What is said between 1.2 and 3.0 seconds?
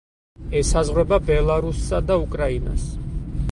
ბელარუსსა და უკრაინას.